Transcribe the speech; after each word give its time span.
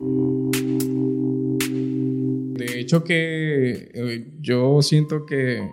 De 0.00 0.06
hecho 2.78 3.02
que 3.02 3.90
eh, 3.92 4.30
yo 4.40 4.80
siento 4.80 5.26
que 5.26 5.68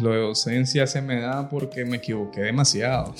lo 0.00 0.10
de 0.10 0.18
docencia 0.18 0.88
se 0.88 1.00
me 1.00 1.20
da 1.20 1.48
porque 1.48 1.84
me 1.84 1.98
equivoqué 1.98 2.40
demasiado. 2.40 3.14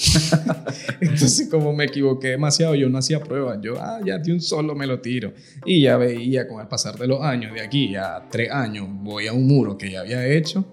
Entonces, 1.00 1.48
como 1.48 1.72
me 1.72 1.84
equivoqué 1.84 2.30
demasiado, 2.30 2.74
yo 2.74 2.88
no 2.88 2.98
hacía 2.98 3.20
pruebas. 3.20 3.60
Yo, 3.62 3.74
ah, 3.80 4.00
ya 4.04 4.18
de 4.18 4.32
un 4.32 4.40
solo 4.40 4.74
me 4.74 4.88
lo 4.88 5.00
tiro. 5.00 5.32
Y 5.64 5.82
ya 5.82 5.96
veía 5.96 6.48
con 6.48 6.60
el 6.60 6.66
pasar 6.66 6.98
de 6.98 7.06
los 7.06 7.22
años, 7.22 7.54
de 7.54 7.60
aquí 7.60 7.94
a 7.94 8.26
tres 8.28 8.50
años, 8.50 8.88
voy 8.90 9.28
a 9.28 9.32
un 9.32 9.46
muro 9.46 9.78
que 9.78 9.92
ya 9.92 10.00
había 10.00 10.26
hecho. 10.26 10.64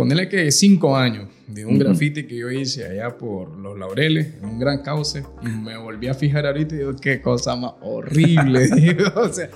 Ponerle 0.00 0.30
que 0.30 0.50
cinco 0.50 0.96
años 0.96 1.28
de 1.46 1.66
un 1.66 1.78
graffiti 1.78 2.26
que 2.26 2.34
yo 2.34 2.50
hice 2.50 2.86
allá 2.86 3.18
por 3.18 3.54
Los 3.58 3.78
Laureles, 3.78 4.28
en 4.38 4.48
un 4.48 4.58
gran 4.58 4.82
cauce, 4.82 5.24
y 5.42 5.46
me 5.46 5.76
volví 5.76 6.08
a 6.08 6.14
fijar 6.14 6.46
ahorita 6.46 6.74
y 6.74 6.78
digo, 6.78 6.96
qué 6.96 7.20
cosa 7.20 7.54
más 7.54 7.72
horrible. 7.82 8.66
digo, 8.76 9.04
o 9.14 9.28
sea, 9.28 9.50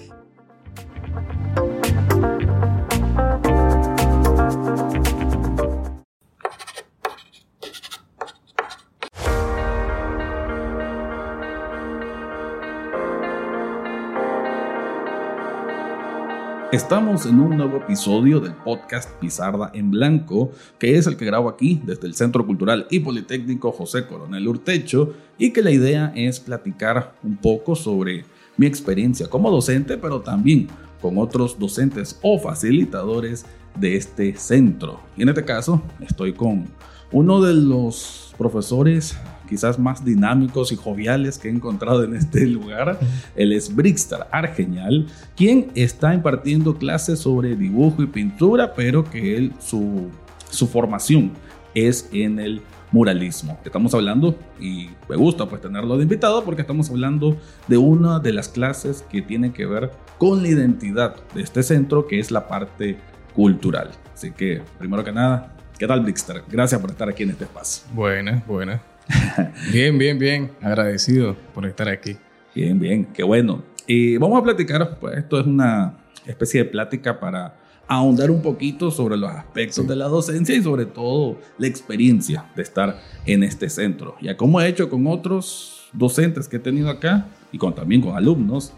Estamos 16.75 17.25
en 17.25 17.39
un 17.39 17.57
nuevo 17.57 17.77
episodio 17.77 18.41
del 18.41 18.53
podcast 18.53 19.09
Pizarda 19.21 19.71
en 19.75 19.93
Blanco, 19.93 20.51
que 20.77 20.99
es 20.99 21.07
el 21.07 21.17
que 21.17 21.25
grabo 21.25 21.49
aquí 21.49 21.81
desde 21.85 22.09
el 22.09 22.17
Centro 22.17 22.45
Cultural 22.45 22.89
y 22.91 22.99
Politécnico 22.99 23.71
José 23.71 24.09
Coronel 24.09 24.49
Urtecho, 24.49 25.15
y 25.39 25.53
que 25.53 25.63
la 25.63 25.71
idea 25.71 26.13
es 26.17 26.41
platicar 26.41 27.15
un 27.23 27.37
poco 27.37 27.77
sobre 27.77 28.25
mi 28.57 28.67
experiencia 28.67 29.31
como 29.31 29.53
docente, 29.53 29.99
pero 29.99 30.21
también 30.23 30.67
con 31.01 31.17
otros 31.19 31.57
docentes 31.61 32.19
o 32.23 32.41
facilitadores 32.41 33.47
de 33.79 33.95
este 33.95 34.35
centro. 34.35 34.99
Y 35.17 35.23
en 35.23 35.29
este 35.29 35.45
caso 35.45 35.81
estoy 36.01 36.33
con 36.33 36.65
uno 37.13 37.41
de 37.41 37.55
los 37.55 38.35
profesores 38.37 39.17
quizás 39.49 39.79
más 39.79 40.05
dinámicos 40.05 40.73
y 40.73 40.77
joviales 40.77 41.39
que 41.39 41.49
he 41.49 41.51
encontrado 41.51 42.05
en 42.05 42.15
este 42.15 42.47
lugar. 42.47 42.99
Él 43.37 43.53
es 43.53 43.75
Brixter 43.75 44.21
Argenial, 44.31 45.07
quien 45.37 45.71
está 45.75 46.15
impartiendo 46.15 46.77
clases 46.77 47.21
sobre 47.21 47.57
dibujo 47.57 48.03
y 48.03 48.07
pintura, 48.07 48.75
pero 48.75 49.05
que 49.05 49.37
él, 49.37 49.53
su, 49.61 50.09
su 50.51 50.67
formación 50.67 51.33
es 51.75 52.09
en 52.13 52.39
el 52.39 52.63
muralismo. 52.95 53.59
Estamos 53.65 53.93
hablando, 53.93 54.39
y 54.61 54.89
me 55.09 55.17
gusta 55.17 55.47
pues 55.47 55.61
tenerlo 55.61 55.97
de 55.97 56.05
invitado, 56.05 56.45
porque 56.45 56.63
estamos 56.63 56.89
hablando 56.91 57.37
de 57.67 57.77
una 57.77 58.21
de 58.21 58.33
las 58.33 58.49
clases 58.49 59.05
que 59.11 59.21
tiene 59.21 59.53
que 59.53 59.67
ver 59.67 59.91
con 60.17 60.43
la 60.43 60.49
identidad 60.49 61.17
de 61.35 61.43
este 61.43 61.65
centro, 61.65 62.07
que 62.07 62.21
es 62.21 62.31
la 62.31 62.47
parte 62.47 62.97
cultural. 63.35 63.91
Así 64.15 64.31
que, 64.31 64.63
primero 64.79 65.03
que 65.03 65.13
nada, 65.13 65.57
¿qué 65.77 65.89
tal 65.89 66.01
Brixter? 66.01 66.45
Gracias 66.49 66.81
por 66.81 66.91
estar 66.91 67.09
aquí 67.09 67.25
en 67.25 67.31
este 67.31 67.45
espacio. 67.45 67.85
Buenas, 67.93 68.47
buenas. 68.47 68.94
bien, 69.73 69.99
bien, 69.99 70.19
bien. 70.19 70.51
Agradecido 70.61 71.37
por 71.55 71.67
estar 71.67 71.89
aquí. 71.89 72.17
Bien, 72.55 72.79
bien. 72.79 73.07
Qué 73.07 73.23
bueno. 73.23 73.63
Y 73.87 74.17
vamos 74.17 74.41
a 74.41 74.43
platicar, 74.43 74.99
pues 74.99 75.19
esto 75.19 75.39
es 75.41 75.47
una 75.47 75.99
especie 76.27 76.65
de 76.65 76.71
plática 76.71 77.21
para 77.21 77.57
ahondar 77.87 78.31
un 78.31 78.41
poquito 78.41 78.91
sobre 78.91 79.17
los 79.17 79.31
aspectos 79.31 79.87
de 79.87 79.97
la 79.97 80.07
docencia 80.07 80.55
y 80.57 80.63
sobre 80.63 80.87
todo 80.87 81.39
la 81.59 81.67
experiencia 81.67 82.47
de 82.57 82.63
estar 82.63 82.99
en 83.27 83.43
este 83.43 83.69
centro. 83.69 84.17
Ya 84.23 84.37
como 84.37 84.61
he 84.61 84.69
hecho 84.69 84.89
con 84.89 85.07
otros 85.07 85.91
docentes 85.93 86.49
que 86.49 86.57
he 86.57 86.61
tenido 86.61 86.89
acá 86.89 87.27
y 87.53 87.59
con, 87.59 87.75
también 87.75 88.01
con 88.01 88.17
alumnos, 88.17 88.73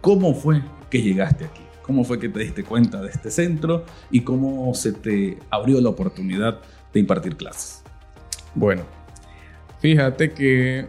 ¿cómo 0.00 0.34
fue 0.34 0.62
que 0.90 1.00
llegaste 1.00 1.44
aquí? 1.44 1.62
¿Cómo 1.82 2.04
fue 2.04 2.18
que 2.18 2.28
te 2.28 2.40
diste 2.40 2.64
cuenta 2.64 3.00
de 3.00 3.08
este 3.08 3.30
centro 3.30 3.84
y 4.10 4.20
cómo 4.20 4.74
se 4.74 4.92
te 4.92 5.38
abrió 5.50 5.80
la 5.80 5.88
oportunidad 5.88 6.58
de 6.92 7.00
impartir 7.00 7.36
clases? 7.36 7.82
Bueno, 8.54 8.82
Fíjate 9.80 10.32
que 10.32 10.86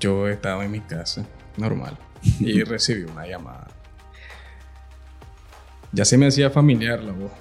yo 0.00 0.28
estaba 0.28 0.64
en 0.64 0.70
mi 0.70 0.80
casa, 0.80 1.24
normal, 1.56 1.96
y 2.40 2.62
recibí 2.64 3.04
una 3.04 3.26
llamada. 3.26 3.68
Ya 5.92 6.04
se 6.04 6.18
me 6.18 6.26
hacía 6.26 6.50
familiar 6.50 7.02
la 7.02 7.12
voz 7.12 7.32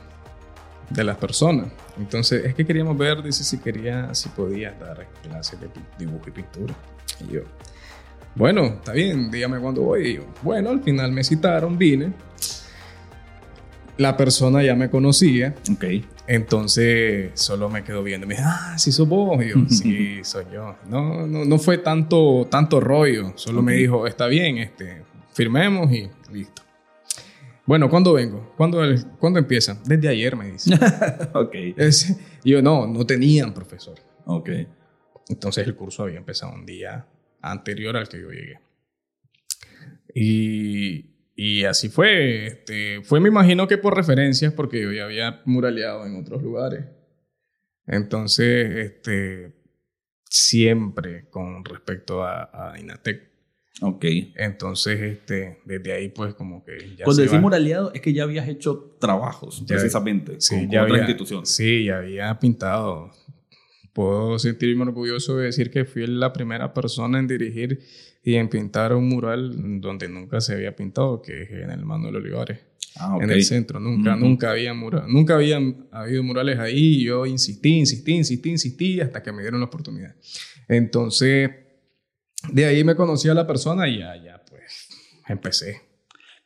de 0.90 1.04
las 1.04 1.18
personas. 1.18 1.68
Entonces, 1.98 2.46
es 2.46 2.56
que 2.56 2.66
queríamos 2.66 2.98
ver, 2.98 3.22
dice, 3.22 3.44
si 3.44 3.58
quería, 3.58 4.14
si 4.14 4.30
podía 4.30 4.72
dar 4.74 5.08
clases 5.24 5.60
de 5.60 5.70
dibujo 5.98 6.24
y 6.28 6.32
pintura. 6.32 6.74
Y 7.28 7.34
yo, 7.34 7.42
bueno, 8.36 8.66
está 8.66 8.94
bien, 8.94 9.32
dígame 9.32 9.60
cuándo 9.60 9.82
voy. 9.82 10.08
Y 10.08 10.16
yo, 10.16 10.24
bueno, 10.42 10.70
al 10.70 10.82
final 10.84 11.12
me 11.12 11.24
citaron, 11.24 11.78
vine. 11.78 12.14
La 13.98 14.18
persona 14.18 14.64
ya 14.64 14.76
me 14.76 14.90
conocía. 14.90 15.56
Ok. 15.72 15.86
Entonces 16.28 17.32
solo 17.36 17.70
me 17.70 17.84
quedó 17.84 18.04
viendo. 18.04 18.28
Me 18.28 18.36
dijo, 18.36 18.48
ah, 18.48 18.76
sí 18.78 18.92
sos 18.92 19.08
vos. 19.08 19.44
Y 19.44 19.50
yo, 19.50 19.56
sí, 19.70 20.20
soy 20.24 20.46
yo. 20.54 20.76
No, 20.90 21.26
no, 21.28 21.46
no 21.46 21.58
fue 21.58 21.78
tanto, 21.78 22.48
tanto 22.50 22.80
rollo. 22.80 23.34
Solo 23.36 23.62
me 23.62 23.74
dijo, 23.74 24.08
está 24.08 24.28
bien, 24.28 24.58
este, 24.58 25.04
firmemos 25.34 25.92
y 25.92 26.10
listo. 26.32 26.64
Bueno, 27.66 27.90
¿cuándo 27.90 28.14
vengo? 28.14 28.54
¿Cuándo, 28.56 28.80
¿cuándo 29.20 29.40
empieza? 29.40 29.80
Desde 29.86 30.08
ayer, 30.08 30.36
me 30.36 30.52
dice. 30.52 30.76
ok. 31.34 31.56
y 32.44 32.52
yo, 32.52 32.62
no, 32.62 32.86
no 32.86 33.06
tenían 33.06 33.54
profesor. 33.54 33.96
Ok. 34.26 34.50
Entonces 35.30 35.66
el 35.66 35.76
curso 35.76 36.04
había 36.04 36.18
empezado 36.18 36.54
un 36.54 36.66
día 36.66 37.08
anterior 37.42 37.98
al 37.98 38.08
que 38.08 38.22
yo 38.22 38.30
llegué. 38.30 38.60
Y 40.14 41.15
y 41.36 41.66
así 41.66 41.90
fue. 41.90 42.48
Este, 42.48 43.02
fue, 43.04 43.20
me 43.20 43.30
imagino 43.30 43.68
que 43.68 43.78
por 43.78 43.96
referencias, 43.96 44.54
porque 44.54 44.82
yo 44.82 44.92
ya 44.92 45.04
había 45.04 45.42
muraleado 45.46 46.06
en 46.06 46.16
otros 46.16 46.42
lugares. 46.42 46.86
Entonces, 47.86 48.76
este, 48.78 49.54
siempre 50.30 51.30
con 51.30 51.64
respecto 51.66 52.24
a, 52.24 52.72
a 52.72 52.80
Inatec. 52.80 53.36
Ok. 53.82 54.06
Entonces, 54.36 55.02
este, 55.02 55.60
desde 55.66 55.92
ahí, 55.92 56.10
pues, 56.10 56.34
como 56.34 56.64
que 56.64 56.78
ya. 56.98 57.04
Cuando 57.04 57.22
decís 57.22 57.40
muraleado, 57.40 57.92
es 57.94 58.02
que 58.02 58.14
ya 58.14 58.24
habías 58.24 58.48
hecho 58.48 58.96
trabajos, 59.00 59.64
precisamente, 59.68 60.40
sí, 60.40 60.56
con, 60.56 60.72
ya 60.72 60.84
otra 60.84 60.96
había, 60.96 61.04
institución. 61.04 61.46
Sí, 61.46 61.86
ya 61.86 61.98
había 61.98 62.40
pintado. 62.40 63.12
Puedo 63.92 64.40
sentirme 64.40 64.84
orgulloso 64.84 65.38
de 65.38 65.46
decir 65.46 65.72
que 65.72 65.86
fui 65.86 66.08
la 66.08 66.32
primera 66.32 66.74
persona 66.74 67.20
en 67.20 67.28
dirigir 67.28 67.82
y 68.26 68.36
en 68.36 68.50
pintar 68.50 68.94
un 68.96 69.08
mural 69.08 69.80
donde 69.80 70.10
nunca 70.10 70.42
se 70.42 70.56
había 70.56 70.76
pintado, 70.76 71.22
que 71.22 71.44
es 71.44 71.52
en 71.52 71.70
el 71.70 71.86
Manuel 71.86 72.16
Olivares. 72.16 72.60
Ah, 72.98 73.20
En 73.22 73.30
el 73.30 73.44
centro, 73.44 73.80
nunca, 73.80 74.16
nunca 74.16 74.50
había 74.50 74.74
mural, 74.74 75.04
nunca 75.08 75.36
habían 75.36 75.86
habido 75.92 76.24
murales 76.24 76.58
ahí. 76.58 77.02
Y 77.02 77.04
yo 77.04 77.28
insistí, 77.28 77.78
insistí, 77.78 78.14
insistí, 78.14 78.50
insistí 78.50 79.00
hasta 79.00 79.22
que 79.22 79.32
me 79.32 79.44
dieron 79.44 79.60
la 79.60 79.68
oportunidad. 79.68 80.16
Entonces, 80.68 81.52
de 82.52 82.66
ahí 82.66 82.84
me 82.84 82.96
conocí 82.96 83.30
a 83.30 83.36
la 83.36 83.46
persona 83.46 83.88
y 83.88 84.00
ya, 84.00 84.16
ya, 84.16 84.42
pues, 84.50 84.90
empecé. 85.28 85.82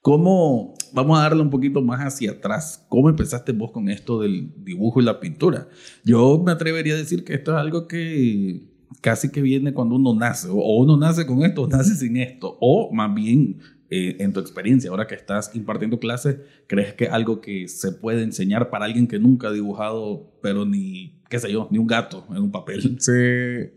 ¿Cómo, 0.01 0.73
vamos 0.91 1.17
a 1.17 1.23
darle 1.23 1.41
un 1.41 1.49
poquito 1.49 1.81
más 1.81 2.01
hacia 2.01 2.31
atrás, 2.31 2.85
cómo 2.89 3.09
empezaste 3.09 3.53
vos 3.53 3.71
con 3.71 3.89
esto 3.89 4.19
del 4.19 4.51
dibujo 4.65 4.99
y 4.99 5.05
la 5.05 5.21
pintura? 5.21 5.69
Yo 6.03 6.41
me 6.45 6.51
atrevería 6.51 6.95
a 6.95 6.97
decir 6.97 7.23
que 7.23 7.35
esto 7.35 7.51
es 7.51 7.57
algo 7.57 7.87
que 7.87 8.78
casi 9.01 9.31
que 9.31 9.41
viene 9.41 9.73
cuando 9.73 9.95
uno 9.95 10.13
nace, 10.13 10.47
o 10.49 10.77
uno 10.77 10.97
nace 10.97 11.25
con 11.25 11.43
esto 11.43 11.63
o 11.63 11.67
nace 11.67 11.95
sin 11.95 12.17
esto, 12.17 12.57
o 12.59 12.91
más 12.93 13.13
bien 13.13 13.59
eh, 13.89 14.17
en 14.19 14.33
tu 14.33 14.39
experiencia, 14.39 14.89
ahora 14.89 15.07
que 15.07 15.15
estás 15.15 15.55
impartiendo 15.55 15.99
clases, 15.99 16.37
¿crees 16.67 16.93
que 16.93 17.07
algo 17.07 17.41
que 17.41 17.67
se 17.67 17.91
puede 17.91 18.23
enseñar 18.23 18.69
para 18.69 18.85
alguien 18.85 19.07
que 19.07 19.19
nunca 19.19 19.47
ha 19.47 19.51
dibujado, 19.51 20.31
pero 20.41 20.65
ni, 20.65 21.21
qué 21.29 21.39
sé 21.39 21.51
yo, 21.51 21.67
ni 21.71 21.77
un 21.77 21.87
gato 21.87 22.25
en 22.29 22.37
un 22.37 22.51
papel? 22.51 22.97
Sí, 22.99 23.71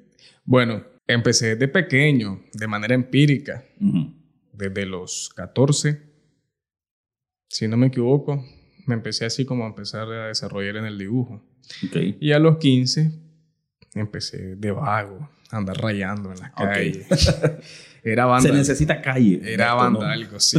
bueno, 0.44 0.84
empecé 1.06 1.56
de 1.56 1.68
pequeño, 1.68 2.42
de 2.52 2.66
manera 2.66 2.94
empírica, 2.94 3.64
desde 4.52 4.86
los 4.86 5.30
14, 5.36 6.02
si 7.48 7.68
no 7.68 7.76
me 7.76 7.88
equivoco, 7.88 8.44
me 8.86 8.94
empecé 8.94 9.24
así 9.24 9.44
como 9.44 9.64
a 9.64 9.68
empezar 9.68 10.08
a 10.08 10.28
desarrollar 10.28 10.76
en 10.76 10.86
el 10.86 10.98
dibujo. 10.98 11.42
Okay. 11.86 12.16
Y 12.20 12.32
a 12.32 12.38
los 12.38 12.58
15 12.58 13.21
empecé 13.94 14.56
de 14.56 14.70
vago, 14.70 15.28
a 15.50 15.56
andar 15.56 15.76
rayando 15.76 16.32
en 16.32 16.40
la 16.40 16.52
calle. 16.52 17.06
Era 18.04 18.40
Se 18.40 18.52
necesita 18.52 19.00
calle. 19.00 19.40
Era 19.44 19.74
vandálico, 19.74 20.40
sí. 20.40 20.58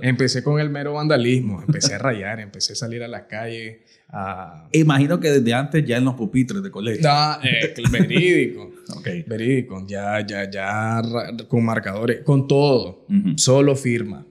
empecé 0.00 0.42
con 0.42 0.58
el 0.58 0.70
mero 0.70 0.94
vandalismo, 0.94 1.60
empecé 1.60 1.94
a 1.94 1.98
rayar, 1.98 2.40
empecé 2.40 2.72
a 2.72 2.76
salir 2.76 3.02
a 3.02 3.08
la 3.08 3.26
calle. 3.26 3.82
A... 4.08 4.66
Imagino 4.72 5.20
que 5.20 5.30
desde 5.30 5.52
antes 5.52 5.84
ya 5.84 5.98
en 5.98 6.06
los 6.06 6.14
pupitres 6.14 6.62
de 6.62 6.70
colegio. 6.70 7.06
Ah, 7.06 7.38
eh, 7.42 7.74
verídico. 7.90 8.72
ok. 8.96 9.08
Verídico. 9.26 9.84
Ya, 9.86 10.26
ya, 10.26 10.48
ya 10.50 11.02
con 11.48 11.64
marcadores, 11.66 12.22
con 12.22 12.48
todo. 12.48 13.04
Uh 13.10 13.12
-huh. 13.12 13.38
Solo 13.38 13.76
firma. 13.76 14.24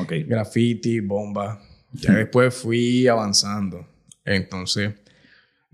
Ok. 0.00 0.12
Graffiti, 0.26 0.98
bomba. 0.98 1.62
Ya 1.92 2.14
después 2.14 2.52
fui 2.52 3.06
avanzando. 3.06 3.86
Entonces, 4.24 4.92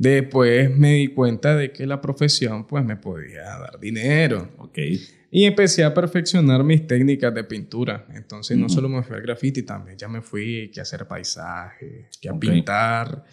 después 0.03 0.77
me 0.77 0.95
di 0.95 1.09
cuenta 1.09 1.57
de 1.57 1.73
que 1.73 1.87
la 1.87 2.01
profesión 2.01 2.67
pues 2.67 2.85
me 2.85 2.97
podía 2.97 3.43
dar 3.43 3.79
dinero. 3.79 4.51
Ok. 4.59 4.79
Y 5.31 5.45
empecé 5.45 5.85
a 5.85 5.95
perfeccionar 5.95 6.65
mis 6.65 6.87
técnicas 6.87 7.33
de 7.33 7.45
pintura. 7.45 8.07
Entonces 8.13 8.59
no 8.59 8.69
solo 8.69 8.89
me 8.89 9.03
fui 9.03 9.17
al 9.17 9.23
graffiti, 9.23 9.63
también 9.63 9.97
ya 9.97 10.09
me 10.09 10.21
fui 10.21 10.71
que 10.73 10.81
a 10.81 10.83
hacer 10.83 11.07
paisaje, 11.07 12.09
que 12.21 12.29
a 12.29 12.35
pintar. 12.35 13.25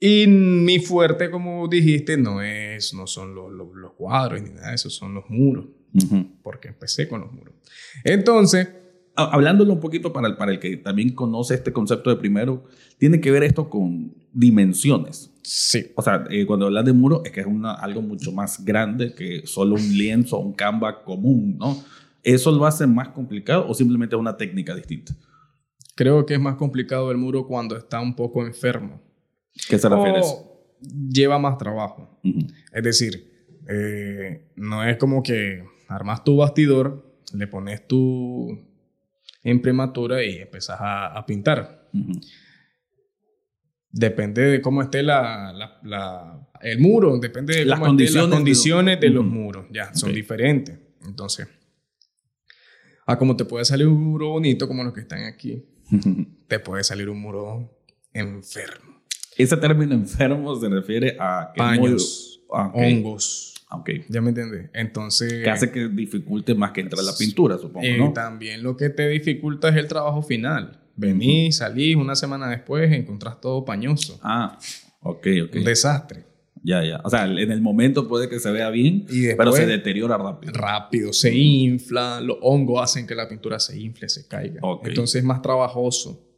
Y 0.00 0.26
mi 0.26 0.80
fuerte, 0.80 1.30
como 1.30 1.68
dijiste, 1.68 2.16
no, 2.16 2.42
es, 2.42 2.92
no 2.94 3.06
son 3.06 3.34
los, 3.34 3.52
los, 3.52 3.92
cuadros 3.92 4.42
ni 4.42 4.50
nada 4.50 4.70
de 4.70 4.74
eso, 4.74 4.90
son 4.90 5.14
los 5.14 5.28
muros. 5.28 5.66
Porque 6.42 6.68
empecé 6.68 7.06
con 7.06 7.20
los 7.20 7.32
muros. 7.32 7.54
Entonces... 8.04 8.68
Hablándolo 9.14 9.74
un 9.74 9.80
poquito 9.80 10.10
para 10.10 10.26
el, 10.26 10.38
para 10.38 10.52
el 10.52 10.58
que 10.58 10.74
también 10.78 11.10
conoce 11.10 11.52
este 11.52 11.70
concepto 11.70 12.08
de 12.08 12.16
primero, 12.16 12.64
tiene 12.96 13.20
que 13.20 13.30
ver 13.30 13.42
esto 13.42 13.68
con 13.68 14.14
dimensiones. 14.32 15.31
Sí. 15.42 15.92
O 15.96 16.02
sea, 16.02 16.24
eh, 16.30 16.46
cuando 16.46 16.66
hablas 16.66 16.84
de 16.84 16.92
muro 16.92 17.22
es 17.24 17.32
que 17.32 17.40
es 17.40 17.46
una, 17.46 17.74
algo 17.74 18.00
mucho 18.02 18.32
más 18.32 18.64
grande 18.64 19.14
que 19.14 19.46
solo 19.46 19.74
un 19.74 19.98
lienzo 19.98 20.38
o 20.38 20.40
un 20.40 20.52
canva 20.52 21.02
común, 21.02 21.56
¿no? 21.58 21.82
¿Eso 22.22 22.52
lo 22.52 22.64
hace 22.66 22.86
más 22.86 23.08
complicado 23.08 23.66
o 23.68 23.74
simplemente 23.74 24.14
es 24.14 24.20
una 24.20 24.36
técnica 24.36 24.74
distinta? 24.74 25.14
Creo 25.94 26.24
que 26.24 26.34
es 26.34 26.40
más 26.40 26.56
complicado 26.56 27.10
el 27.10 27.18
muro 27.18 27.46
cuando 27.46 27.76
está 27.76 28.00
un 28.00 28.14
poco 28.14 28.46
enfermo. 28.46 29.00
¿Qué 29.68 29.78
se 29.78 29.88
refiere 29.88 30.20
Lleva 31.10 31.38
más 31.38 31.58
trabajo. 31.58 32.18
Es 32.72 32.82
decir, 32.82 33.30
eh, 33.68 34.48
no 34.56 34.82
es 34.84 34.96
como 34.96 35.22
que 35.22 35.64
armas 35.88 36.24
tu 36.24 36.36
bastidor, 36.36 37.04
le 37.34 37.46
pones 37.46 37.86
tu 37.86 38.58
imprimatura 39.44 40.24
y 40.24 40.38
empezás 40.38 40.78
a, 40.80 41.24
pintar. 41.26 41.88
Depende 43.92 44.42
de 44.42 44.62
cómo 44.62 44.80
esté 44.80 45.02
la, 45.02 46.48
el 46.62 46.80
muro, 46.80 47.18
depende 47.18 47.56
de 47.56 47.66
las 47.66 47.78
condiciones, 47.78 48.30
las 48.30 48.38
condiciones 48.38 49.00
de, 49.00 49.10
los 49.10 49.24
muros, 49.24 49.66
ya, 49.70 49.94
son 49.94 50.14
diferentes. 50.14 50.78
Entonces, 51.04 51.46
a 53.06 53.18
como 53.18 53.36
te 53.36 53.44
puede 53.44 53.66
salir 53.66 53.86
un 53.86 54.02
muro 54.02 54.30
bonito 54.30 54.66
como 54.66 54.82
los 54.82 54.94
que 54.94 55.00
están 55.00 55.24
aquí, 55.24 55.62
te 56.48 56.58
puede 56.58 56.84
salir 56.84 57.10
un 57.10 57.20
muro 57.20 57.82
enfermo. 58.14 59.02
Ese 59.36 59.56
término 59.58 59.94
enfermo 59.94 60.54
se 60.56 60.68
refiere 60.70 61.16
a... 61.18 61.52
Paños, 61.54 62.42
ah, 62.50 62.70
hongos. 62.74 63.54
Ah, 63.68 63.76
okay. 63.76 64.04
Ya 64.08 64.20
me 64.20 64.30
entiendes. 64.30 64.70
Entonces... 64.72 65.42
Que 65.44 65.50
hace 65.50 65.70
que 65.70 65.88
dificulte 65.88 66.54
más 66.54 66.72
que 66.72 66.82
entrar 66.82 67.02
la 67.04 67.14
pintura, 67.18 67.58
supongo, 67.58 67.86
eh, 67.86 67.98
¿no? 67.98 68.12
También 68.12 68.62
lo 68.62 68.76
que 68.76 68.90
te 68.90 69.08
dificulta 69.08 69.68
es 69.68 69.76
el 69.76 69.88
trabajo 69.88 70.22
final. 70.22 70.81
Venís, 70.96 71.56
salís, 71.56 71.96
una 71.96 72.14
semana 72.14 72.48
después 72.48 72.92
encontrás 72.92 73.40
todo 73.40 73.64
pañoso. 73.64 74.18
Ah, 74.22 74.58
ok, 75.00 75.26
ok. 75.44 75.56
Un 75.56 75.64
desastre. 75.64 76.24
Ya, 76.64 76.84
ya. 76.84 77.00
O 77.02 77.10
sea, 77.10 77.24
en 77.26 77.50
el 77.50 77.60
momento 77.60 78.06
puede 78.06 78.28
que 78.28 78.38
se 78.38 78.50
vea 78.52 78.70
bien, 78.70 79.06
pero 79.36 79.52
se 79.52 79.66
deteriora 79.66 80.16
rápido. 80.16 80.52
Rápido, 80.52 81.12
se 81.12 81.34
infla, 81.34 82.20
los 82.20 82.38
hongos 82.40 82.82
hacen 82.82 83.06
que 83.06 83.14
la 83.14 83.28
pintura 83.28 83.58
se 83.58 83.80
infle, 83.80 84.08
se 84.08 84.28
caiga. 84.28 84.60
Entonces 84.84 85.16
es 85.16 85.24
más 85.24 85.42
trabajoso. 85.42 86.28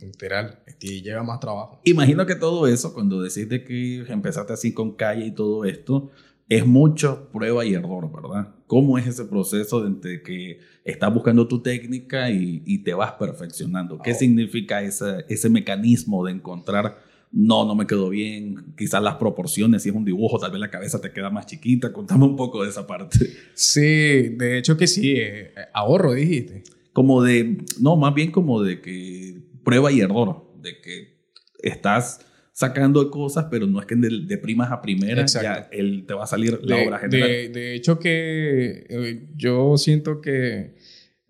Literal, 0.00 0.60
y 0.80 1.02
lleva 1.02 1.22
más 1.22 1.38
trabajo. 1.38 1.80
Imagino 1.84 2.24
que 2.24 2.34
todo 2.34 2.66
eso, 2.66 2.94
cuando 2.94 3.20
decís 3.20 3.46
que 3.48 4.04
empezaste 4.08 4.52
así 4.52 4.72
con 4.72 4.92
calle 4.92 5.26
y 5.26 5.30
todo 5.30 5.64
esto, 5.64 6.10
es 6.48 6.66
mucho 6.66 7.28
prueba 7.32 7.64
y 7.64 7.74
error, 7.74 8.10
¿verdad? 8.12 8.54
¿Cómo 8.66 8.98
es 8.98 9.06
ese 9.06 9.24
proceso 9.24 9.88
de 9.88 10.22
que 10.22 10.60
estás 10.84 11.12
buscando 11.12 11.46
tu 11.46 11.62
técnica 11.62 12.30
y, 12.30 12.78
te 12.78 12.94
vas 12.94 13.12
perfeccionando? 13.12 13.98
¿Qué 13.98 14.12
oh. 14.12 14.14
significa 14.14 14.82
ese, 14.82 15.24
ese 15.28 15.48
mecanismo 15.48 16.24
de 16.24 16.32
encontrar, 16.32 16.98
no, 17.30 17.64
no 17.64 17.74
me 17.74 17.86
quedó 17.86 18.08
bien, 18.10 18.74
quizás 18.76 19.02
las 19.02 19.16
proporciones, 19.16 19.82
si 19.82 19.88
es 19.88 19.94
un 19.94 20.04
dibujo, 20.04 20.38
tal 20.38 20.50
vez 20.50 20.60
la 20.60 20.70
cabeza 20.70 21.00
te 21.00 21.12
queda 21.12 21.30
más 21.30 21.46
chiquita? 21.46 21.92
Contame 21.92 22.24
un 22.24 22.36
poco 22.36 22.62
de 22.62 22.70
esa 22.70 22.86
parte. 22.86 23.18
Sí, 23.54 23.80
de 23.80 24.58
hecho 24.58 24.76
que 24.76 24.86
sí, 24.86 25.14
eh, 25.16 25.54
ahorro, 25.72 26.12
dijiste. 26.12 26.64
Como 26.92 27.22
de, 27.22 27.64
no, 27.80 27.96
más 27.96 28.14
bien 28.14 28.30
como 28.30 28.62
de 28.62 28.82
que 28.82 29.40
prueba 29.64 29.90
y 29.90 30.00
error, 30.00 30.44
de 30.60 30.80
que 30.80 31.22
estás 31.62 32.20
sacando 32.62 33.10
cosas, 33.10 33.46
pero 33.50 33.66
no 33.66 33.80
es 33.80 33.86
que 33.86 33.96
de, 33.96 34.38
primas 34.38 34.70
a 34.70 34.80
primeras 34.80 35.32
ya 35.32 35.68
él 35.72 36.04
te 36.06 36.14
va 36.14 36.24
a 36.24 36.26
salir 36.28 36.60
la 36.62 36.76
obra 36.76 36.98
general. 37.00 37.52
De, 37.52 37.74
hecho 37.74 37.98
que 37.98 38.86
eh, 38.88 39.26
yo 39.36 39.76
siento 39.76 40.20
que 40.20 40.74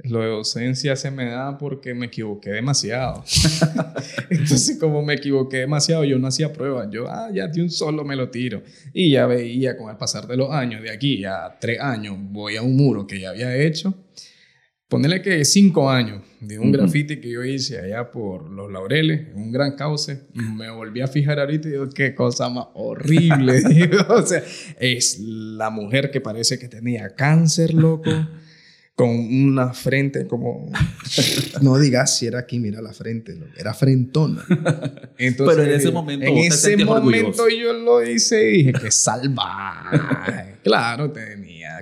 lo 0.04 0.20
de 0.20 0.26
docencia 0.26 0.94
se 0.94 1.10
me 1.10 1.30
da 1.30 1.56
porque 1.56 1.94
me 1.94 2.06
equivoqué 2.06 2.50
demasiado. 2.50 3.24
Entonces, 4.30 4.76
como 4.78 5.02
me 5.02 5.14
equivoqué 5.14 5.58
demasiado, 5.58 6.04
yo 6.04 6.18
no 6.18 6.26
hacía 6.26 6.52
pruebas. 6.52 6.88
Yo, 6.90 7.08
ah, 7.08 7.30
ya 7.32 7.46
de 7.46 7.62
un 7.62 7.70
solo 7.70 8.04
me 8.04 8.14
lo 8.14 8.28
tiro. 8.28 8.62
Y 8.92 9.12
ya 9.12 9.26
veía 9.26 9.76
con 9.78 9.90
el 9.90 9.96
pasar 9.96 10.26
de 10.26 10.36
los 10.36 10.50
años, 10.50 10.82
de 10.82 10.90
aquí 10.90 11.24
a 11.24 11.56
tres 11.58 11.80
años, 11.80 12.16
voy 12.18 12.56
a 12.56 12.62
un 12.62 12.76
muro 12.76 13.06
que 13.06 13.20
ya 13.20 13.30
había 13.30 13.56
hecho 13.56 13.94
Ponerle 14.92 15.22
que 15.22 15.42
cinco 15.46 15.88
años 15.88 16.20
de 16.38 16.58
un 16.58 16.70
graffiti 16.70 17.18
que 17.18 17.30
yo 17.30 17.42
hice 17.42 17.78
allá 17.78 18.10
por 18.10 18.50
Los 18.50 18.70
Laureles, 18.70 19.28
en 19.28 19.36
un 19.36 19.50
gran 19.50 19.74
cauce, 19.74 20.24
y 20.34 20.40
me 20.40 20.68
volví 20.68 21.00
a 21.00 21.06
fijar 21.06 21.40
ahorita 21.40 21.66
y 21.66 21.70
digo, 21.70 21.88
qué 21.88 22.14
cosa 22.14 22.50
más 22.50 22.66
horrible. 22.74 23.62
o 24.10 24.20
sea, 24.20 24.42
es 24.78 25.18
la 25.18 25.70
mujer 25.70 26.10
que 26.10 26.20
parece 26.20 26.58
que 26.58 26.68
tenía 26.68 27.14
cáncer, 27.14 27.72
loco, 27.72 28.10
con 28.94 29.08
una 29.08 29.72
frente 29.72 30.26
como... 30.26 30.70
No 31.62 31.78
digas 31.78 32.18
si 32.18 32.26
era 32.26 32.40
aquí, 32.40 32.58
mira 32.58 32.82
la 32.82 32.92
frente, 32.92 33.38
era 33.56 33.72
frentona. 33.72 34.44
Entonces, 35.16 35.56
Pero 35.56 35.70
en 35.70 35.80
ese 35.80 35.90
momento, 35.90 36.26
en 36.26 36.36
ese 36.36 36.76
momento 36.84 37.48
yo 37.48 37.72
lo 37.72 38.06
hice 38.06 38.50
y 38.50 38.56
dije, 38.58 38.72
qué 38.74 38.90
salvaje. 38.90 40.56
claro, 40.62 41.10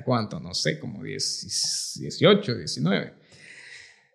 tenía 0.01 0.05
¿cuánto? 0.05 0.41
No 0.41 0.55
sé, 0.55 0.79
como 0.79 1.03
18, 1.03 2.55
19. 2.55 3.13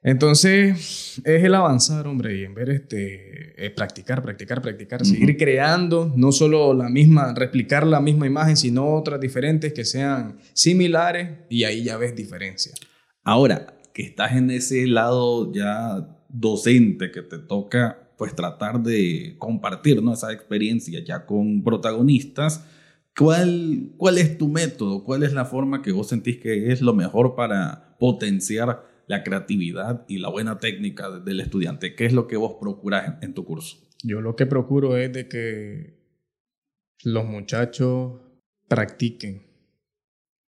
Entonces, 0.03 1.19
es 1.23 1.43
el 1.43 1.55
avanzar, 1.55 2.05
hombre, 2.05 2.37
y 2.37 2.43
en 2.43 2.53
ver 2.53 2.69
este, 2.69 3.73
practicar, 3.75 4.21
practicar, 4.21 4.61
practicar, 4.61 5.03
seguir 5.03 5.35
creando, 5.35 6.13
no 6.15 6.31
solo 6.31 6.75
la 6.75 6.89
misma, 6.89 7.33
replicar 7.33 7.87
la 7.87 7.99
misma 7.99 8.27
imagen, 8.27 8.55
sino 8.55 8.93
otras 8.93 9.19
diferentes 9.19 9.73
que 9.73 9.83
sean 9.83 10.37
similares 10.53 11.29
y 11.49 11.63
ahí 11.63 11.83
ya 11.83 11.97
ves 11.97 12.15
diferencia. 12.15 12.73
Ahora, 13.23 13.75
que 13.93 14.03
estás 14.03 14.33
en 14.33 14.51
ese 14.51 14.85
lado 14.85 15.51
ya 15.51 16.07
docente 16.29 17.09
que 17.09 17.23
te 17.23 17.39
toca 17.39 18.05
pues 18.17 18.35
tratar 18.35 18.81
de 18.81 19.35
compartir 19.39 20.03
¿no? 20.03 20.13
esa 20.13 20.31
experiencia 20.31 21.03
ya 21.03 21.25
con 21.25 21.63
protagonistas, 21.63 22.63
¿Cuál, 23.17 23.93
¿Cuál 23.97 24.17
es 24.17 24.37
tu 24.37 24.49
método? 24.49 25.03
¿Cuál 25.03 25.23
es 25.23 25.33
la 25.33 25.45
forma 25.45 25.81
que 25.81 25.91
vos 25.91 26.09
sentís 26.09 26.37
que 26.37 26.71
es 26.71 26.81
lo 26.81 26.93
mejor 26.93 27.35
para 27.35 27.95
potenciar 27.97 28.83
la 29.07 29.23
creatividad 29.23 30.05
y 30.07 30.17
la 30.17 30.29
buena 30.29 30.57
técnica 30.59 31.09
del 31.19 31.39
estudiante? 31.39 31.95
¿Qué 31.95 32.05
es 32.05 32.13
lo 32.13 32.27
que 32.27 32.35
vos 32.35 32.57
procurás 32.59 33.23
en, 33.23 33.33
tu 33.33 33.45
curso? 33.45 33.77
Yo 34.03 34.19
lo 34.19 34.35
que 34.35 34.45
procuro 34.45 34.97
es 34.97 35.13
de 35.13 35.29
que 35.29 35.97
los 37.03 37.25
muchachos 37.25 38.19
practiquen, 38.67 39.43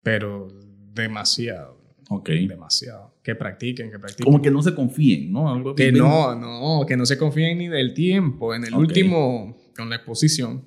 pero 0.03 0.49
demasiado. 0.93 1.81
Ok. 2.11 2.29
Demasiado. 2.29 3.15
Que 3.23 3.37
practiquen, 3.37 3.91
que 3.91 3.99
practiquen. 3.99 4.25
Como 4.25 4.43
que 4.43 4.51
no 4.51 4.63
se 4.63 4.75
confíen, 4.75 5.33
¿no? 5.33 5.75
que 5.75 5.93
no, 5.93 6.35
no, 6.35 6.85
que 6.87 6.97
no 6.97 7.07
se 7.07 7.17
confíen 7.17 7.57
ni 7.59 7.69
del 7.69 7.95
tiempo. 7.95 8.55
En 8.55 8.65
el 8.65 8.75
último, 8.75 9.57
con 9.75 9.89
la 9.89 9.97
exposición, 9.97 10.65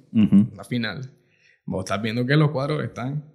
la 0.56 0.64
final 0.64 1.12
Vos 1.66 1.86
estás 1.86 2.02
viendo 2.02 2.26
que 2.26 2.36
los 2.36 2.52
cuadros 2.52 2.84
están. 2.84 3.32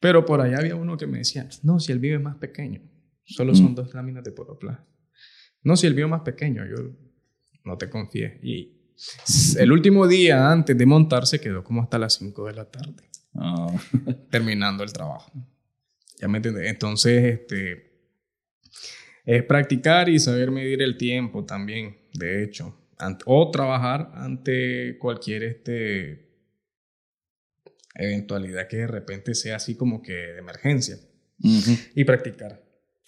Pero 0.00 0.24
por 0.24 0.40
allá 0.40 0.58
había 0.58 0.76
uno 0.76 0.96
que 0.96 1.06
me 1.06 1.18
decía, 1.18 1.48
no, 1.62 1.80
si 1.80 1.92
el 1.92 1.98
video 1.98 2.18
es 2.18 2.22
más 2.22 2.36
pequeño, 2.36 2.82
solo 3.24 3.54
son 3.54 3.74
dos 3.74 3.92
láminas 3.94 4.24
de 4.24 4.32
poroplast. 4.32 4.82
No, 5.62 5.76
si 5.76 5.86
el 5.86 5.98
es 5.98 6.08
más 6.08 6.20
pequeño, 6.20 6.64
yo 6.64 6.76
no 7.64 7.76
te 7.76 7.90
confié. 7.90 8.38
Y 8.42 8.94
el 9.58 9.72
último 9.72 10.06
día 10.06 10.50
antes 10.50 10.78
de 10.78 10.86
montarse 10.86 11.40
quedó 11.40 11.64
como 11.64 11.82
hasta 11.82 11.98
las 11.98 12.14
5 12.14 12.46
de 12.46 12.52
la 12.52 12.70
tarde, 12.70 13.10
ah. 13.34 13.74
terminando 14.30 14.84
el 14.84 14.92
trabajo. 14.92 15.32
¿Ya 16.20 16.28
me 16.28 16.38
entiendes? 16.38 16.70
Entonces, 16.70 17.24
este, 17.24 17.86
es 19.24 19.42
practicar 19.42 20.08
y 20.08 20.20
saber 20.20 20.50
medir 20.50 20.82
el 20.82 20.96
tiempo 20.96 21.44
también, 21.44 21.98
de 22.14 22.44
hecho. 22.44 22.92
o 23.24 23.50
trabajar 23.50 24.12
ante 24.14 24.96
cualquier 24.98 25.42
este, 25.42 26.25
eventualidad 27.96 28.68
que 28.68 28.78
de 28.78 28.86
repente 28.86 29.34
sea 29.34 29.56
así 29.56 29.74
como 29.74 30.02
que 30.02 30.12
de 30.12 30.38
emergencia. 30.38 30.98
Y 31.38 32.04
practicar. 32.04 32.62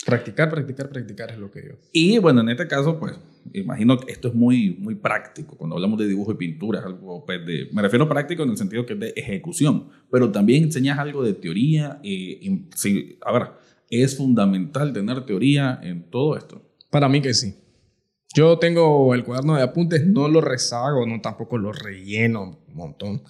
Practicar, 0.04 0.49
practicar, 0.49 0.88
practicar 0.88 1.33
es 1.33 1.38
lo 1.38 1.50
que 1.50 1.61
yo. 1.66 1.75
Y 1.92 2.18
bueno, 2.18 2.40
en 2.40 2.49
este 2.50 2.66
caso, 2.68 2.99
pues, 2.99 3.14
imagino 3.52 3.99
que 3.99 4.12
esto 4.12 4.28
es 4.28 4.35
muy, 4.35 4.76
muy 4.78 4.95
práctico. 4.95 5.57
Cuando 5.57 5.76
hablamos 5.76 5.99
de 5.99 6.07
dibujo 6.07 6.33
y 6.33 6.37
pintura, 6.37 6.83
algo, 6.85 7.25
pues, 7.26 7.45
de, 7.45 7.68
me 7.73 7.83
refiero 7.83 8.04
a 8.04 8.09
práctico 8.09 8.45
en 8.45 8.50
el 8.50 8.57
sentido 8.57 8.87
que 8.87 8.95
es 8.95 9.00
de 9.00 9.12
ejecución, 9.16 9.88
pero 10.11 10.30
también 10.30 10.64
enseñas 10.64 10.99
algo 10.99 11.23
de 11.23 11.35
teoría. 11.35 11.99
Y, 12.02 12.66
sí, 12.75 13.18
a 13.23 13.33
ver, 13.33 13.49
¿es 13.90 14.16
fundamental 14.16 14.92
tener 14.92 15.26
teoría 15.26 15.80
en 15.83 16.04
todo 16.11 16.37
esto? 16.37 16.62
Para 16.90 17.09
mí 17.09 17.21
que 17.21 17.35
sí. 17.35 17.54
Yo 18.35 18.59
tengo 18.59 19.14
el 19.14 19.25
cuaderno 19.25 19.57
de 19.57 19.62
apuntes, 19.62 20.07
no 20.07 20.28
lo 20.28 20.40
rezago, 20.40 21.07
no 21.07 21.21
tampoco 21.21 21.59
lo 21.59 21.73
relleno 21.73 22.59
un 22.68 22.75
montón 22.75 23.23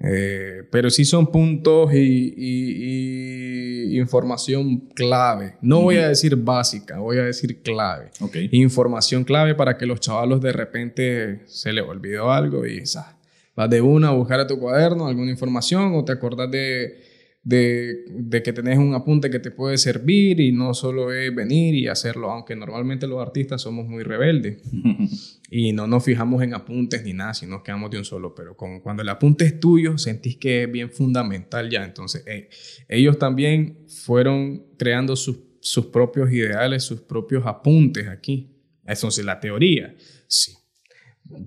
Eh, 0.00 0.62
pero 0.70 0.90
sí 0.90 1.04
son 1.04 1.28
puntos 1.30 1.92
y, 1.94 2.34
y- 2.36 3.94
y 3.94 3.98
información 3.98 4.88
clave. 4.94 5.54
No 5.62 5.82
voy 5.82 5.96
a 5.98 6.08
decir 6.08 6.34
básica, 6.36 6.98
voy 6.98 7.18
a 7.18 7.22
decir 7.24 7.62
clave. 7.62 8.10
Ok. 8.20 8.36
Información 8.52 9.24
clave 9.24 9.54
para 9.54 9.76
que 9.78 9.86
los 9.86 10.00
chavalos 10.00 10.40
de 10.40 10.52
repente 10.52 11.40
se 11.46 11.72
les 11.72 11.84
olvidó 11.84 12.32
algo 12.32 12.66
y 12.66 12.84
sa, 12.86 13.16
vas 13.54 13.70
de 13.70 13.80
una 13.80 14.08
a 14.08 14.12
buscar 14.12 14.40
a 14.40 14.46
tu 14.46 14.58
cuaderno 14.58 15.06
alguna 15.06 15.30
información 15.30 15.94
o 15.94 16.04
te 16.04 16.12
acordás 16.12 16.50
de, 16.50 17.03
de, 17.44 18.04
de 18.08 18.42
que 18.42 18.54
tenés 18.54 18.78
un 18.78 18.94
apunte 18.94 19.28
que 19.28 19.38
te 19.38 19.50
puede 19.50 19.76
servir 19.76 20.40
y 20.40 20.50
no 20.50 20.72
solo 20.72 21.12
es 21.12 21.32
venir 21.34 21.74
y 21.74 21.88
hacerlo, 21.88 22.30
aunque 22.30 22.56
normalmente 22.56 23.06
los 23.06 23.20
artistas 23.20 23.60
somos 23.60 23.86
muy 23.86 24.02
rebeldes 24.02 24.62
y 25.50 25.72
no 25.72 25.86
nos 25.86 26.02
fijamos 26.02 26.42
en 26.42 26.54
apuntes 26.54 27.04
ni 27.04 27.12
nada, 27.12 27.34
sino 27.34 27.56
nos 27.56 27.62
quedamos 27.62 27.90
de 27.90 27.98
un 27.98 28.04
solo, 28.04 28.34
pero 28.34 28.56
con, 28.56 28.80
cuando 28.80 29.02
el 29.02 29.08
apunte 29.10 29.44
es 29.44 29.60
tuyo, 29.60 29.98
sentís 29.98 30.36
que 30.38 30.64
es 30.64 30.72
bien 30.72 30.90
fundamental 30.90 31.68
ya, 31.68 31.84
entonces 31.84 32.24
eh, 32.26 32.48
ellos 32.88 33.18
también 33.18 33.84
fueron 33.88 34.64
creando 34.78 35.14
sus, 35.14 35.38
sus 35.60 35.86
propios 35.86 36.32
ideales, 36.32 36.82
sus 36.82 37.02
propios 37.02 37.44
apuntes 37.46 38.08
aquí. 38.08 38.50
Eso 38.86 39.08
es 39.08 39.24
la 39.24 39.40
teoría, 39.40 39.94
sí. 40.28 40.52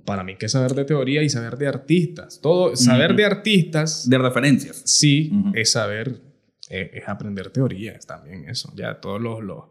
Para 0.05 0.23
mí 0.23 0.35
que 0.37 0.49
saber 0.49 0.73
de 0.73 0.85
teoría 0.85 1.21
y 1.23 1.29
saber 1.29 1.57
de 1.57 1.67
artistas, 1.67 2.39
todo, 2.41 2.75
saber 2.75 3.15
de 3.15 3.25
artistas, 3.25 4.09
De 4.09 4.17
referencias. 4.17 4.81
sí, 4.85 5.31
es 5.53 5.71
saber, 5.71 6.19
eh, 6.69 6.91
es 6.93 7.07
aprender 7.07 7.49
teoría, 7.51 7.91
es 7.93 8.05
también 8.07 8.49
eso, 8.49 8.71
ya 8.75 8.99
todos 8.99 9.21
los... 9.21 9.43
los 9.43 9.63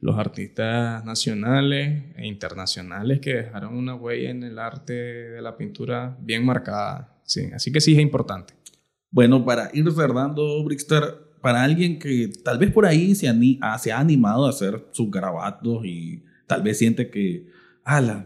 los 0.00 0.16
artistas 0.16 1.04
nacionales 1.04 2.04
e 2.16 2.24
internacionales 2.28 3.18
que 3.18 3.34
dejaron 3.34 3.74
una 3.74 3.96
huella 3.96 4.30
en 4.30 4.44
el 4.44 4.60
arte 4.60 4.92
de 4.92 5.42
la 5.42 5.56
pintura 5.56 6.16
bien 6.20 6.44
marcada. 6.44 7.20
Sí, 7.24 7.50
así 7.52 7.72
que 7.72 7.80
sí 7.80 7.94
es 7.94 7.98
importante. 7.98 8.54
Bueno, 9.10 9.44
para 9.44 9.70
ir 9.74 9.90
cerrando, 9.90 10.62
Brixter, 10.62 11.02
para 11.42 11.64
alguien 11.64 11.98
que 11.98 12.30
tal 12.44 12.58
vez 12.58 12.70
por 12.70 12.86
ahí 12.86 13.16
se, 13.16 13.26
ani- 13.28 13.58
se 13.80 13.90
ha 13.90 13.98
animado 13.98 14.46
a 14.46 14.50
hacer 14.50 14.86
sus 14.92 15.10
garabatos 15.10 15.84
y 15.84 16.22
tal 16.46 16.62
vez 16.62 16.78
siente 16.78 17.10
que, 17.10 17.46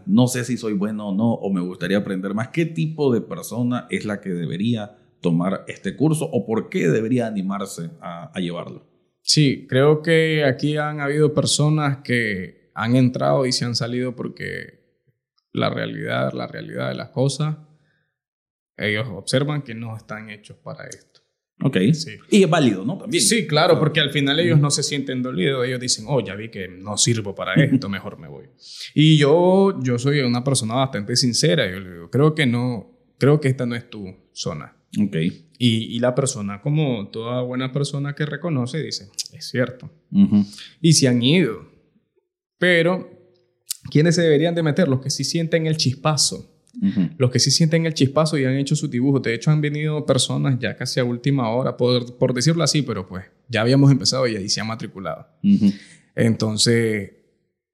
no 0.05 0.27
sé 0.27 0.43
si 0.43 0.57
soy 0.57 0.73
bueno 0.73 1.09
o 1.09 1.15
no, 1.15 1.33
o 1.33 1.51
me 1.51 1.61
gustaría 1.61 1.97
aprender 1.97 2.33
más, 2.33 2.49
¿qué 2.49 2.65
tipo 2.65 3.13
de 3.13 3.21
persona 3.21 3.87
es 3.89 4.05
la 4.05 4.19
que 4.21 4.29
debería 4.29 4.97
tomar 5.21 5.63
este 5.67 5.95
curso 5.95 6.25
o 6.25 6.45
por 6.45 6.69
qué 6.69 6.89
debería 6.89 7.27
animarse 7.27 7.89
a 8.01 8.39
llevarlo? 8.39 8.85
Sí, 9.21 9.65
creo 9.69 10.01
que 10.01 10.43
aquí 10.43 10.75
han 10.75 10.99
habido 10.99 11.33
personas 11.33 11.99
que 12.03 12.71
han 12.75 12.97
entrado 12.97 13.45
y 13.45 13.53
se 13.53 13.63
han 13.63 13.73
salido 13.73 14.15
porque 14.15 14.83
la 15.53 15.69
realidad, 15.69 16.33
la 16.33 16.47
realidad 16.47 16.89
de 16.89 16.95
las 16.95 17.09
cosas, 17.09 17.55
ellos 18.75 19.07
observan 19.09 19.61
que 19.61 19.75
no 19.75 19.95
están 19.95 20.29
hechos 20.29 20.57
para 20.57 20.85
esto. 20.87 21.12
Ok. 21.63 21.77
Sí. 21.93 22.11
Y 22.29 22.43
es 22.43 22.49
válido, 22.49 22.83
¿no? 22.83 22.97
También. 22.97 23.23
Sí, 23.23 23.47
claro, 23.47 23.79
porque 23.79 24.01
al 24.01 24.11
final 24.11 24.39
ellos 24.39 24.59
no 24.59 24.69
se 24.69 24.83
sienten 24.83 25.23
dolidos, 25.23 25.65
ellos 25.65 25.79
dicen, 25.79 26.05
oh, 26.07 26.19
ya 26.19 26.35
vi 26.35 26.49
que 26.49 26.67
no 26.67 26.97
sirvo 26.97 27.33
para 27.33 27.53
esto, 27.63 27.87
mejor 27.89 28.19
me 28.19 28.27
voy. 28.27 28.45
Y 28.93 29.17
yo, 29.17 29.79
yo 29.81 29.97
soy 29.97 30.19
una 30.19 30.43
persona 30.43 30.75
bastante 30.75 31.15
sincera, 31.15 31.69
yo 31.71 31.79
le 31.79 31.93
digo, 31.93 32.09
creo 32.09 32.35
que 32.35 32.45
no, 32.45 32.99
creo 33.17 33.39
que 33.39 33.47
esta 33.47 33.65
no 33.65 33.75
es 33.75 33.89
tu 33.89 34.05
zona. 34.33 34.75
Ok. 35.01 35.15
Y, 35.57 35.95
y 35.95 35.99
la 35.99 36.13
persona, 36.13 36.61
como 36.61 37.07
toda 37.07 37.41
buena 37.41 37.71
persona 37.71 38.13
que 38.13 38.25
reconoce, 38.25 38.83
dice, 38.83 39.09
es 39.31 39.47
cierto. 39.47 39.89
Y 40.81 40.93
se 40.93 41.07
han 41.07 41.23
ido. 41.23 41.71
Pero, 42.57 43.09
¿quiénes 43.89 44.15
se 44.15 44.21
deberían 44.21 44.55
de 44.55 44.63
meter? 44.63 44.87
Los 44.87 44.99
que 44.99 45.09
sí 45.09 45.23
sienten 45.23 45.65
el 45.65 45.77
chispazo. 45.77 46.52
Los 47.17 47.31
que 47.31 47.39
sí 47.39 47.51
sienten 47.51 47.85
el 47.85 47.93
chispazo 47.93 48.37
y 48.37 48.45
han 48.45 48.57
hecho 48.57 48.75
sus 48.75 48.89
dibujos. 48.89 49.21
De 49.21 49.33
hecho, 49.33 49.51
han 49.51 49.61
venido 49.61 50.05
personas 50.05 50.57
ya 50.59 50.75
casi 50.75 50.99
a 50.99 51.03
última 51.03 51.49
hora, 51.49 51.77
por, 51.77 52.17
por 52.17 52.33
decirlo 52.33 52.63
así, 52.63 52.81
pero 52.81 53.07
pues 53.07 53.25
ya 53.47 53.61
habíamos 53.61 53.91
empezado 53.91 54.27
y 54.27 54.35
ahí 54.35 54.49
se 54.49 54.59
han 54.59 54.67
matriculado. 54.67 55.27
Entonces, 56.15 57.11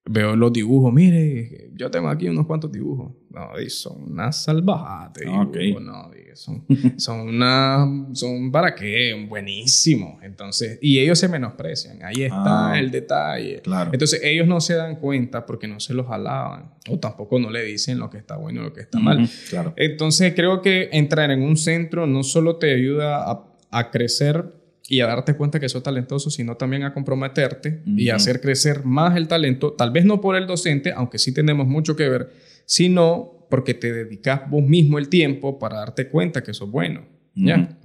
veo 0.05 0.35
los 0.35 0.51
dibujos. 0.51 0.91
Mire, 0.93 1.69
yo 1.75 1.91
tengo 1.91 2.09
aquí 2.09 2.27
unos 2.27 2.45
cuantos 2.47 2.71
dibujos. 2.71 3.11
No, 3.29 3.49
son 3.69 4.11
una 4.11 4.31
salvajada 4.31 5.11
de 5.15 5.27
Ah, 5.27 5.41
ok. 5.43 5.55
dibujos, 5.57 5.83
no, 5.83 6.11
son, 6.33 6.65
son 6.97 7.19
una, 7.27 7.85
son 8.13 8.51
para 8.51 8.73
qué, 8.73 9.13
buenísimos. 9.29 10.23
Entonces, 10.23 10.79
y 10.81 10.97
ellos 10.99 11.19
se 11.19 11.27
menosprecian. 11.27 11.99
Ahí 12.03 12.23
está 12.23 12.71
Ah. 12.71 12.79
el 12.79 12.89
detalle. 12.89 13.61
Claro. 13.61 13.91
Entonces, 13.93 14.21
ellos 14.23 14.47
no 14.47 14.59
se 14.61 14.73
dan 14.75 14.95
cuenta 14.95 15.45
porque 15.45 15.67
no 15.67 15.79
se 15.79 15.93
los 15.93 16.09
alaban. 16.09 16.73
O 16.89 16.97
tampoco 16.97 17.37
no 17.39 17.51
le 17.51 17.63
dicen 17.63 17.99
lo 17.99 18.09
que 18.09 18.17
está 18.17 18.35
bueno 18.35 18.61
y 18.61 18.63
lo 18.63 18.73
que 18.73 18.81
está 18.81 18.99
mal. 18.99 19.21
Ujú. 19.23 19.31
Claro. 19.49 19.73
Entonces 19.77 20.33
creo 20.35 20.61
que 20.61 20.89
entrar 20.91 21.29
en 21.29 21.43
un 21.43 21.55
centro 21.55 22.07
no 22.07 22.23
solo 22.23 22.55
te 22.57 22.73
ayuda 22.73 23.29
a, 23.29 23.45
a 23.69 23.91
crecer 23.91 24.55
y 24.89 25.01
a 25.01 25.07
darte 25.07 25.35
cuenta 25.35 25.59
que 25.59 25.69
sos 25.69 25.83
talentoso, 25.83 26.31
sino 26.31 26.57
también 26.57 26.83
a 26.83 26.93
comprometerte 26.93 27.83
y 27.85 28.09
a 28.09 28.15
hacer 28.15 28.41
crecer 28.41 28.83
más 28.85 29.15
el 29.15 29.27
talento, 29.27 29.73
tal 29.73 29.91
vez 29.91 30.03
no 30.03 30.19
por 30.19 30.35
el 30.35 30.47
docente, 30.47 30.91
aunque 30.91 31.19
sí 31.19 31.31
tenemos 31.31 31.67
mucho 31.67 31.95
que 31.95 32.09
ver, 32.09 32.33
sino 32.65 33.45
porque 33.51 33.75
te 33.75 33.93
dedicas 33.93 34.49
vos 34.49 34.63
mismo 34.63 34.97
el 34.97 35.07
tiempo 35.07 35.59
para 35.59 35.77
darte 35.77 36.09
cuenta 36.09 36.41
que 36.41 36.55
sos 36.55 36.71
bueno. 36.71 37.05
¿ya? 37.35 37.77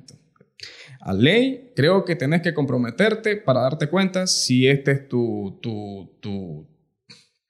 A 1.00 1.12
ley, 1.12 1.73
creo 1.76 2.06
que 2.06 2.16
tenés 2.16 2.40
que 2.40 2.54
comprometerte 2.54 3.37
para 3.37 3.61
darte 3.61 3.88
cuenta 3.88 4.26
si 4.26 4.66
este 4.66 4.92
es 4.92 5.08
tu, 5.08 5.58
tu, 5.61 6.11
tu, 6.20 6.66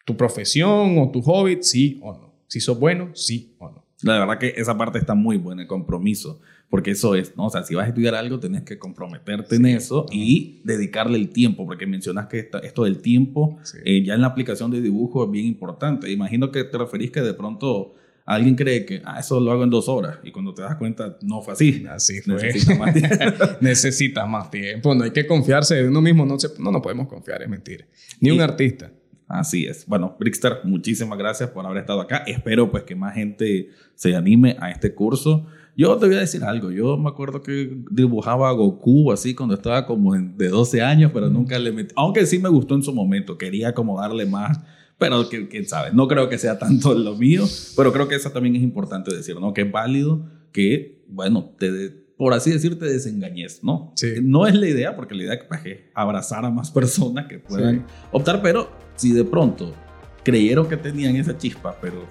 tu 0.04 0.16
profesión 0.16 0.98
o 0.98 1.12
tu 1.12 1.22
hobby, 1.22 1.58
sí 1.60 2.00
o 2.02 2.12
no. 2.12 2.34
Si 2.48 2.58
sos 2.58 2.78
bueno, 2.78 3.10
sí 3.14 3.54
o 3.58 3.70
no. 3.70 3.84
La 4.02 4.18
verdad 4.18 4.38
que 4.38 4.54
esa 4.56 4.76
parte 4.76 4.98
está 4.98 5.14
muy 5.14 5.38
buena, 5.38 5.62
el 5.62 5.68
compromiso, 5.68 6.40
porque 6.70 6.90
eso 6.92 7.14
es, 7.14 7.36
¿no? 7.36 7.46
O 7.46 7.50
sea, 7.50 7.62
si 7.62 7.74
vas 7.74 7.84
a 7.84 7.88
estudiar 7.88 8.14
algo, 8.14 8.40
tenés 8.40 8.62
que 8.62 8.78
comprometerte 8.78 9.56
en 9.56 9.64
Sí. 9.64 9.70
eso 9.72 10.06
y 10.10 10.60
dedicarle 10.64 11.16
el 11.18 11.28
tiempo, 11.30 11.66
porque 11.66 11.86
mencionas 11.86 12.26
que 12.26 12.38
esta- 12.40 12.58
esto 12.58 12.84
del 12.84 12.98
tiempo, 12.98 13.58
Sí. 13.62 13.78
eh, 13.84 14.02
ya 14.04 14.14
en 14.14 14.20
la 14.22 14.26
aplicación 14.28 14.70
de 14.70 14.80
dibujo 14.80 15.24
es 15.24 15.30
bien 15.30 15.46
importante. 15.46 16.10
Imagino 16.10 16.50
que 16.50 16.64
te 16.64 16.76
referís 16.78 17.10
que 17.12 17.20
de 17.20 17.34
pronto 17.34 17.94
alguien 18.26 18.56
cree 18.56 18.86
que, 18.86 19.02
ah, 19.04 19.20
eso 19.20 19.38
lo 19.38 19.52
hago 19.52 19.64
en 19.64 19.70
dos 19.70 19.86
horas, 19.88 20.18
y 20.24 20.32
cuando 20.32 20.54
te 20.54 20.62
das 20.62 20.76
cuenta, 20.76 21.18
no 21.22 21.42
fue 21.42 21.52
así. 21.52 21.84
Así 21.88 22.20
fue. 22.22 22.34
Necesitas 22.36 22.78
más 22.78 22.94
tiempo. 22.94 24.26
Más 24.26 24.50
tiempo. 24.50 24.94
No 24.94 25.04
hay 25.04 25.10
que 25.10 25.26
confiarse 25.26 25.74
de 25.76 25.88
uno 25.88 26.00
mismo. 26.00 26.24
No, 26.26 26.38
se, 26.38 26.48
no 26.58 26.70
nos 26.70 26.82
podemos 26.82 27.06
confiar, 27.08 27.42
es 27.42 27.48
mentira. 27.48 27.86
Ni 28.20 28.30
un 28.30 28.38
Y- 28.38 28.40
artista. 28.40 28.90
Así 29.26 29.64
es. 29.64 29.86
Bueno, 29.86 30.16
Brixter, 30.20 30.58
muchísimas 30.64 31.18
gracias 31.18 31.48
por 31.50 31.64
haber 31.64 31.78
estado 31.78 32.00
acá. 32.02 32.18
Espero 32.26 32.70
pues 32.70 32.84
que 32.84 32.94
más 32.94 33.14
gente 33.14 33.70
se 33.94 34.14
anime 34.14 34.56
a 34.60 34.70
este 34.70 34.94
curso. 34.94 35.46
Yo 35.76 35.96
te 35.96 36.06
voy 36.06 36.16
a 36.16 36.20
decir 36.20 36.44
algo. 36.44 36.70
Yo 36.70 36.96
me 36.96 37.08
acuerdo 37.08 37.42
que 37.42 37.76
dibujaba 37.90 38.48
a 38.48 38.52
Goku 38.52 39.10
así 39.12 39.34
cuando 39.34 39.54
estaba 39.56 39.86
como 39.86 40.14
en- 40.14 40.36
de 40.36 40.48
12 40.48 40.82
años, 40.82 41.10
pero 41.12 41.28
nunca 41.30 41.58
le 41.58 41.72
metí. 41.72 41.92
Aunque 41.96 42.26
sí 42.26 42.38
me 42.38 42.48
gustó 42.48 42.74
en 42.76 42.82
su 42.82 42.92
momento. 42.94 43.36
Quería 43.38 43.74
como 43.74 44.00
darle 44.00 44.24
más. 44.26 44.60
Pero 44.98 45.28
que- 45.28 45.48
quién 45.48 45.66
sabe. 45.66 45.90
No 45.92 46.06
creo 46.06 46.28
que 46.28 46.38
sea 46.38 46.58
tanto 46.58 46.94
lo 46.94 47.16
mío. 47.16 47.44
Pero 47.76 47.92
creo 47.92 48.06
que 48.06 48.14
eso 48.14 48.30
también 48.30 48.54
es 48.54 48.62
importante 48.62 49.12
decir, 49.14 49.34
¿no? 49.40 49.52
Que 49.52 49.62
es 49.62 49.72
válido 49.72 50.24
que, 50.52 51.02
bueno, 51.08 51.52
te 51.58 52.04
por 52.16 52.32
así 52.32 52.52
decir, 52.52 52.78
te 52.78 52.84
desengañes, 52.86 53.64
¿no? 53.64 53.92
Sí. 53.96 54.12
No 54.22 54.46
es 54.46 54.54
la 54.54 54.68
idea, 54.68 54.94
porque 54.94 55.16
la 55.16 55.24
idea 55.24 55.38
pues, 55.48 55.66
es 55.66 55.78
abrazar 55.94 56.44
a 56.44 56.50
más 56.50 56.70
personas 56.70 57.26
que 57.26 57.40
puedan 57.40 57.78
Sí. 57.78 57.82
optar, 58.12 58.40
pero 58.40 58.70
si 58.94 59.10
de 59.10 59.24
pronto 59.24 59.74
creyeron 60.22 60.68
que 60.68 60.76
tenían 60.76 61.16
esa 61.16 61.36
chispa, 61.36 61.76
pero 61.82 62.04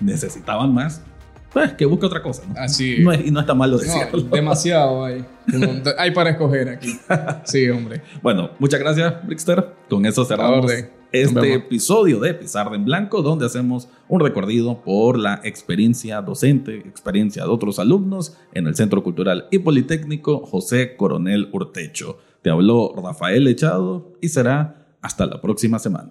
necesitaban 0.00 0.72
más, 0.72 1.02
pues 1.54 1.72
que 1.72 1.86
busque 1.86 2.04
otra 2.04 2.20
cosa, 2.22 2.42
¿no? 2.46 2.54
Así. 2.60 2.98
No 2.98 3.12
es- 3.12 3.26
y 3.26 3.30
no 3.30 3.40
está 3.40 3.54
mal 3.54 3.70
lo 3.70 3.78
No, 3.78 3.82
decirlo. 3.82 4.20
demasiado 4.32 5.04
hay. 5.06 5.24
Hay 5.96 6.10
para 6.10 6.30
escoger 6.30 6.68
aquí. 6.68 6.98
Sí, 7.44 7.70
hombre. 7.70 8.02
Bueno, 8.22 8.50
muchas 8.58 8.80
gracias, 8.80 9.26
Brixter. 9.26 9.72
Con 9.88 10.04
eso 10.04 10.24
cerramos 10.26 10.70
este 11.12 11.54
episodio 11.54 12.18
de 12.18 12.34
Pizarra 12.34 12.74
en 12.74 12.84
Blanco, 12.84 13.22
donde 13.22 13.46
hacemos 13.46 13.88
un 14.08 14.18
recorrido 14.20 14.82
por 14.82 15.16
la 15.16 15.40
experiencia 15.44 16.20
docente, 16.20 16.76
experiencia 16.78 17.44
de 17.44 17.48
otros 17.50 17.78
alumnos 17.78 18.36
en 18.52 18.66
el 18.66 18.74
Centro 18.74 19.02
Cultural 19.04 19.46
y 19.52 19.60
Politécnico 19.60 20.44
José 20.44 20.96
Coronel 20.96 21.50
Urtecho. 21.52 22.18
Te 22.42 22.50
habló 22.50 22.92
Rafael 22.96 23.46
Echado 23.46 24.12
y 24.20 24.28
será 24.28 24.96
hasta 25.02 25.26
la 25.26 25.40
próxima 25.40 25.78
semana. 25.78 26.10